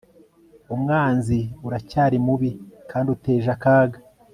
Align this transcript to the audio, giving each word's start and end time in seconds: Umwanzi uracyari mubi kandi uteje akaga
Umwanzi 0.75 1.39
uracyari 1.67 2.17
mubi 2.25 2.51
kandi 2.89 3.07
uteje 3.15 3.47
akaga 3.55 3.99